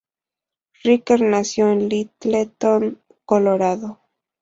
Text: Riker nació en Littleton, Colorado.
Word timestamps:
Riker 0.83 1.21
nació 1.21 1.69
en 1.69 1.87
Littleton, 1.87 2.99
Colorado. 3.23 3.99